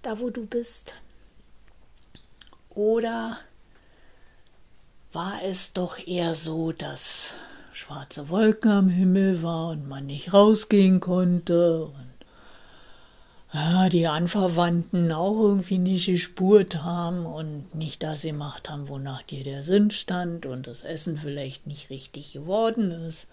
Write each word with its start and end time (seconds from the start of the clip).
da 0.00 0.20
wo 0.20 0.30
du 0.30 0.46
bist? 0.46 0.94
Oder 2.70 3.38
war 5.12 5.42
es 5.42 5.74
doch 5.74 5.98
eher 5.98 6.34
so, 6.34 6.72
dass 6.72 7.34
schwarze 7.72 8.28
Wolken 8.28 8.70
am 8.70 8.88
Himmel 8.88 9.42
war 9.42 9.70
und 9.70 9.88
man 9.88 10.06
nicht 10.06 10.32
rausgehen 10.32 11.00
konnte 11.00 11.86
und 11.86 12.12
ja, 13.54 13.88
die 13.88 14.06
Anverwandten 14.06 15.12
auch 15.12 15.38
irgendwie 15.38 15.78
nicht 15.78 16.06
gespurt 16.06 16.82
haben 16.82 17.26
und 17.26 17.74
nicht 17.74 18.02
das 18.02 18.22
gemacht 18.22 18.70
haben, 18.70 18.88
wonach 18.88 19.22
dir 19.22 19.44
der 19.44 19.62
Sinn 19.62 19.90
stand 19.90 20.46
und 20.46 20.66
das 20.66 20.84
Essen 20.84 21.16
vielleicht 21.18 21.66
nicht 21.66 21.90
richtig 21.90 22.32
geworden 22.32 22.92
ist 22.92 23.28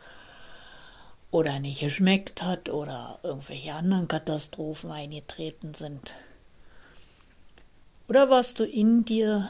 oder 1.31 1.59
nicht 1.59 1.79
geschmeckt 1.79 2.41
hat 2.43 2.69
oder 2.69 3.19
irgendwelche 3.23 3.73
anderen 3.73 4.07
Katastrophen 4.07 4.91
eingetreten 4.91 5.73
sind. 5.73 6.13
Oder 8.07 8.29
warst 8.29 8.59
du 8.59 8.65
in 8.65 9.05
dir 9.05 9.49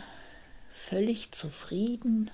völlig 0.74 1.32
zufrieden 1.32 2.30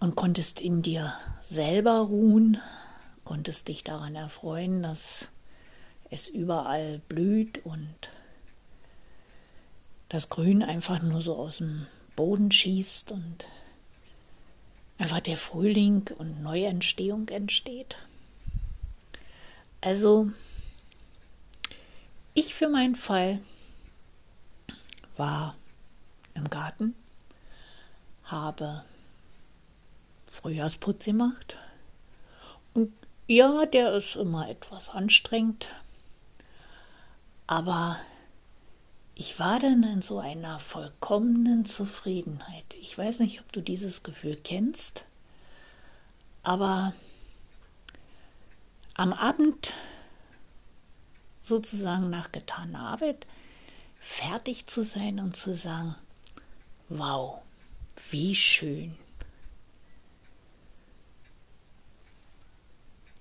und 0.00 0.16
konntest 0.16 0.60
in 0.60 0.82
dir 0.82 1.12
selber 1.42 1.98
ruhen, 1.98 2.58
konntest 3.24 3.68
dich 3.68 3.84
daran 3.84 4.14
erfreuen, 4.14 4.82
dass 4.82 5.28
es 6.10 6.28
überall 6.28 7.00
blüht 7.08 7.64
und 7.64 7.94
das 10.08 10.28
Grün 10.28 10.62
einfach 10.62 11.02
nur 11.02 11.20
so 11.20 11.36
aus 11.36 11.58
dem 11.58 11.86
Boden 12.16 12.50
schießt 12.50 13.12
und 13.12 13.46
einfach 14.96 15.20
der 15.20 15.36
Frühling 15.36 16.08
und 16.16 16.42
Neuentstehung 16.42 17.28
entsteht. 17.28 17.98
Also, 19.80 20.30
ich 22.34 22.54
für 22.54 22.68
meinen 22.68 22.96
Fall 22.96 23.40
war 25.16 25.54
im 26.34 26.48
Garten, 26.48 26.94
habe 28.24 28.82
Frühjahrsputz 30.40 31.04
gemacht. 31.04 31.56
Und 32.74 32.92
ja, 33.26 33.66
der 33.66 33.94
ist 33.94 34.16
immer 34.16 34.48
etwas 34.48 34.88
anstrengend, 34.90 35.68
aber 37.46 37.98
ich 39.14 39.40
war 39.40 39.58
dann 39.58 39.82
in 39.82 40.00
so 40.00 40.20
einer 40.20 40.60
vollkommenen 40.60 41.64
Zufriedenheit. 41.64 42.76
Ich 42.80 42.96
weiß 42.96 43.18
nicht, 43.18 43.40
ob 43.40 43.50
du 43.52 43.60
dieses 43.60 44.04
Gefühl 44.04 44.36
kennst, 44.36 45.06
aber 46.44 46.92
am 48.94 49.12
Abend 49.12 49.72
sozusagen 51.42 52.10
nach 52.10 52.30
getaner 52.30 52.80
Arbeit 52.80 53.26
fertig 53.98 54.66
zu 54.66 54.84
sein 54.84 55.18
und 55.18 55.36
zu 55.36 55.56
sagen, 55.56 55.96
wow, 56.88 57.40
wie 58.10 58.36
schön. 58.36 58.96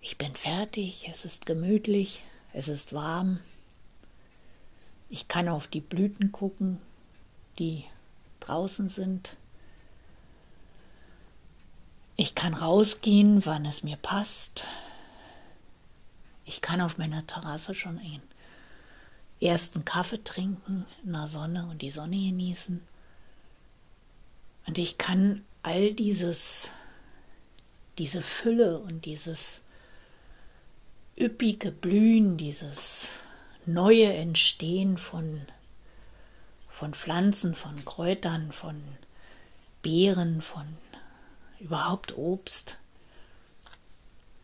Ich 0.09 0.18
bin 0.18 0.38
fertig, 0.38 1.09
es 1.12 1.25
ist 1.25 1.45
gemütlich, 1.45 2.23
es 2.53 2.69
ist 2.69 2.94
warm. 2.94 3.41
Ich 5.09 5.28
kann 5.28 5.50
auf 5.50 5.68
die 5.68 5.81
Blüten 5.81 6.31
gucken, 6.31 6.79
die 7.59 7.84
draußen 8.40 8.88
sind. 8.88 9.35
Ich 12.16 12.35
kann 12.35 12.53
rausgehen, 12.53 13.46
wann 13.46 13.66
es 13.66 13.84
mir 13.84 13.97
passt. 13.97 14.63
Ich 16.46 16.62
kann 16.62 16.79
auf 16.79 16.97
meiner 16.97 17.28
Terrasse 17.28 17.75
schon 17.75 18.00
einen 18.00 18.23
ersten 19.41 19.84
Kaffee 19.84 20.23
trinken 20.23 20.85
in 21.03 21.12
der 21.12 21.28
Sonne 21.28 21.67
und 21.69 21.81
die 21.81 21.91
Sonne 21.91 22.16
genießen. 22.16 22.81
Und 24.67 24.78
ich 24.78 24.97
kann 24.97 25.44
all 25.63 25.94
dieses, 25.94 26.72
diese 27.97 28.22
Fülle 28.22 28.79
und 28.79 29.03
dieses 29.03 29.63
üppige 31.17 31.72
Blühen, 31.72 32.38
dieses 32.38 33.19
neue 33.66 34.13
Entstehen 34.13 34.97
von, 34.97 35.41
von 36.69 36.94
Pflanzen, 36.94 37.55
von 37.55 37.83
Kräutern, 37.85 38.51
von 38.51 38.81
Beeren, 39.81 40.41
von 40.41 40.66
überhaupt 41.59 42.17
Obst, 42.17 42.78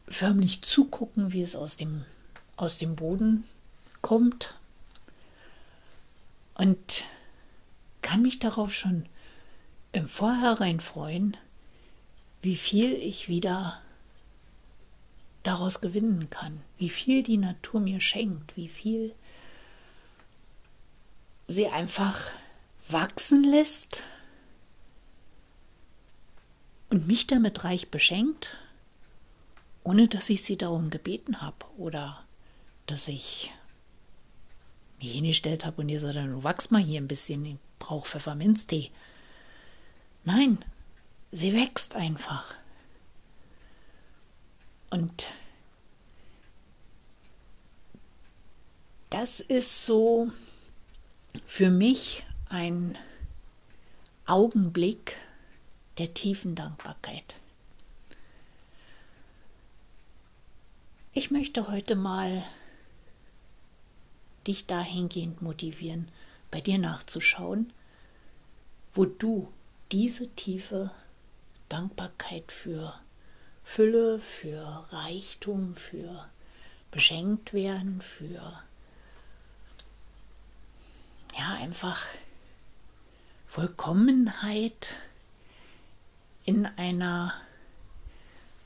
förmlich 0.08 0.64
zugucken, 0.64 1.32
wie 1.32 1.42
es 1.42 1.56
aus 1.56 1.76
dem, 1.76 2.06
aus 2.56 2.80
dem 2.80 2.96
Boden 2.96 3.44
kommt. 4.02 4.56
Und 6.56 7.06
kann 8.02 8.22
mich 8.22 8.40
darauf 8.40 8.74
schon 8.74 9.06
im 9.92 10.08
Vorhinein 10.08 10.80
freuen, 10.80 11.38
wie 12.42 12.58
viel 12.58 12.94
ich 12.94 13.30
wieder 13.30 13.82
daraus 15.44 15.82
gewinnen 15.82 16.30
kann, 16.30 16.62
wie 16.78 16.90
viel 16.90 17.22
die 17.22 17.38
Natur 17.38 17.82
mir 17.82 18.00
schenkt, 18.00 18.56
wie 18.56 18.70
viel 18.70 19.14
sie 21.48 21.68
einfach 21.68 22.32
wachsen 22.88 23.44
lässt 23.44 24.04
und 26.90 27.08
mich 27.08 27.28
damit 27.28 27.64
reich 27.64 27.90
beschenkt, 27.90 28.58
ohne 29.84 30.08
dass 30.08 30.30
ich 30.30 30.44
sie 30.44 30.58
darum 30.58 30.90
gebeten 30.90 31.42
habe 31.42 31.66
oder 31.78 32.24
dass 32.86 33.08
ich 33.08 33.52
mich 35.00 35.14
hingestellt 35.14 35.66
habe 35.66 35.82
und 35.82 35.90
ihr 35.90 36.00
sagt, 36.00 36.16
du 36.16 36.44
wachs 36.44 36.72
mal 36.72 36.82
hier 36.82 37.02
ein 37.02 37.08
bisschen, 37.08 37.46
ich 37.46 37.58
brauche 37.80 38.08
Pfefferminztee. 38.08 38.92
Nein, 40.24 40.58
sie 41.32 41.54
wächst 41.54 41.96
einfach. 41.96 42.56
Und 44.94 45.26
das 49.10 49.40
ist 49.40 49.88
so 49.88 50.30
für 51.48 51.72
mich 51.72 52.24
ein 52.50 52.96
Augenblick 54.28 55.18
der 55.98 56.14
tiefen 56.14 56.54
Dankbarkeit. 56.54 57.38
Ich 61.14 61.32
möchte 61.32 61.70
heute 61.70 61.96
mal 61.96 62.46
dich 64.46 64.68
dahingehend 64.68 65.42
motivieren, 65.42 66.08
bei 66.52 66.62
dir 66.62 66.78
nachzuschauen, 66.78 67.74
wo 68.94 69.06
du 69.06 69.52
diese 69.92 70.28
tiefe 70.36 70.92
Dankbarkeit 71.68 72.52
für 72.52 72.94
Fülle, 73.64 74.20
für 74.20 74.86
Reichtum, 74.92 75.76
für 75.76 76.28
beschenkt 76.92 77.54
werden, 77.54 78.02
für 78.02 78.64
ja 81.38 81.54
einfach 81.60 82.06
Vollkommenheit 83.48 84.94
in 86.46 86.66
einer 86.66 87.34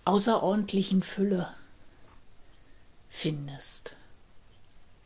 außerordentlichen 0.05 1.01
Fülle 1.01 1.53
findest. 3.09 3.95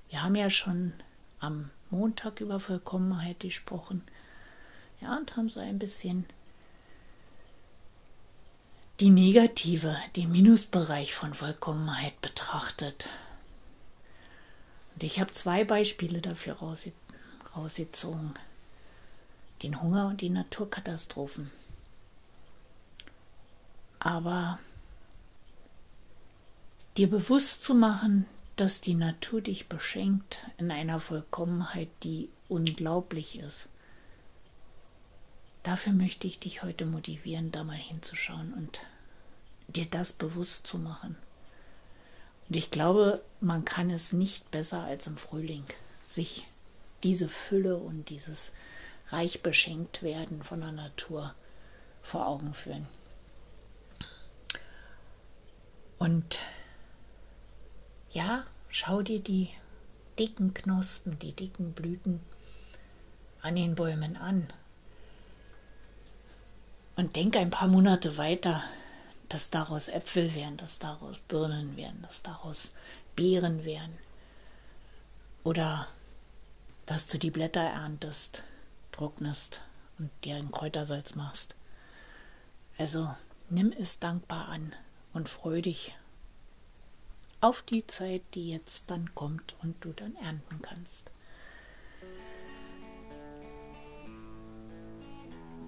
Wir 0.09 0.23
haben 0.23 0.35
ja 0.35 0.49
schon 0.49 0.93
am 1.39 1.69
Montag 1.89 2.41
über 2.41 2.59
Vollkommenheit 2.59 3.39
gesprochen. 3.39 4.03
Ja, 5.01 5.17
und 5.17 5.35
haben 5.35 5.49
so 5.49 5.59
ein 5.59 5.79
bisschen 5.79 6.25
die 9.01 9.09
negative, 9.09 9.97
den 10.15 10.31
Minusbereich 10.31 11.15
von 11.15 11.33
Vollkommenheit 11.33 12.21
betrachtet. 12.21 13.09
Und 14.93 15.03
ich 15.03 15.19
habe 15.19 15.31
zwei 15.31 15.65
Beispiele 15.65 16.21
dafür 16.21 16.59
rausgezogen. 17.55 18.35
Den 19.63 19.81
Hunger 19.81 20.05
und 20.05 20.21
die 20.21 20.29
Naturkatastrophen. 20.29 21.49
Aber 23.97 24.59
dir 26.95 27.09
bewusst 27.09 27.63
zu 27.63 27.73
machen, 27.73 28.27
dass 28.55 28.81
die 28.81 28.93
Natur 28.93 29.41
dich 29.41 29.67
beschenkt 29.67 30.45
in 30.59 30.69
einer 30.69 30.99
Vollkommenheit, 30.99 31.89
die 32.03 32.29
unglaublich 32.49 33.39
ist. 33.39 33.67
Dafür 35.63 35.93
möchte 35.93 36.27
ich 36.27 36.39
dich 36.39 36.61
heute 36.61 36.85
motivieren, 36.85 37.51
da 37.51 37.63
mal 37.63 37.77
hinzuschauen 37.77 38.53
und 38.53 38.81
dir 39.75 39.85
das 39.85 40.13
bewusst 40.13 40.67
zu 40.67 40.77
machen. 40.77 41.15
Und 42.47 42.55
ich 42.55 42.71
glaube, 42.71 43.21
man 43.39 43.65
kann 43.65 43.89
es 43.89 44.13
nicht 44.13 44.51
besser 44.51 44.83
als 44.83 45.07
im 45.07 45.17
Frühling, 45.17 45.63
sich 46.07 46.45
diese 47.03 47.29
Fülle 47.29 47.77
und 47.77 48.09
dieses 48.09 48.51
reich 49.07 49.41
beschenkt 49.41 50.03
werden 50.03 50.43
von 50.43 50.61
der 50.61 50.71
Natur 50.71 51.33
vor 52.01 52.27
Augen 52.27 52.53
führen. 52.53 52.87
Und 55.97 56.39
ja, 58.11 58.43
schau 58.69 59.01
dir 59.01 59.19
die 59.19 59.49
dicken 60.17 60.53
Knospen, 60.53 61.19
die 61.19 61.33
dicken 61.33 61.73
Blüten 61.73 62.19
an 63.41 63.55
den 63.55 63.75
Bäumen 63.75 64.17
an. 64.17 64.47
Und 66.95 67.15
denk 67.15 67.37
ein 67.37 67.49
paar 67.49 67.67
Monate 67.67 68.17
weiter, 68.17 68.63
dass 69.31 69.49
daraus 69.49 69.87
Äpfel 69.87 70.35
werden, 70.35 70.57
dass 70.57 70.77
daraus 70.77 71.17
Birnen 71.29 71.77
werden, 71.77 72.01
dass 72.01 72.21
daraus 72.21 72.73
Beeren 73.15 73.63
werden. 73.63 73.97
Oder 75.45 75.87
dass 76.85 77.07
du 77.07 77.17
die 77.17 77.31
Blätter 77.31 77.61
erntest, 77.61 78.43
trocknest 78.91 79.61
und 79.97 80.09
dir 80.25 80.35
ein 80.35 80.51
Kräutersalz 80.51 81.15
machst. 81.15 81.55
Also 82.77 83.15
nimm 83.49 83.71
es 83.71 83.99
dankbar 83.99 84.49
an 84.49 84.75
und 85.13 85.29
freu 85.29 85.61
dich 85.61 85.95
auf 87.39 87.61
die 87.61 87.87
Zeit, 87.87 88.23
die 88.33 88.49
jetzt 88.49 88.83
dann 88.87 89.15
kommt 89.15 89.55
und 89.63 89.81
du 89.85 89.93
dann 89.93 90.15
ernten 90.17 90.61
kannst. 90.61 91.09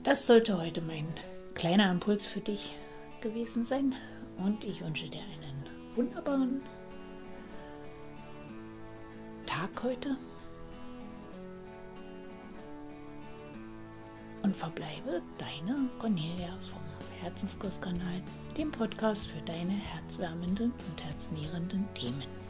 Das 0.04 0.27
sollte 0.27 0.57
heute 0.57 0.81
mein 0.81 1.07
kleiner 1.56 1.89
Impuls 1.89 2.25
für 2.25 2.42
dich 2.42 2.75
gewesen 3.24 3.64
sein 3.64 3.96
und 4.38 4.66
ich 4.66 4.81
wünsche 4.81 5.08
dir 5.10 5.22
einen 5.22 5.64
wunderbaren 5.96 6.62
Tag 9.46 9.70
heute 9.81 10.18
und 14.42 14.56
verbleibe 14.56 15.22
deine 15.38 15.90
Cornelia 16.00 16.58
vom 16.70 16.81
Herzenskurskanal, 17.22 18.22
dem 18.58 18.70
Podcast 18.72 19.28
für 19.28 19.42
deine 19.44 19.72
herzwärmenden 19.72 20.74
und 20.90 21.04
herznährenden 21.06 21.88
Themen. 21.94 22.43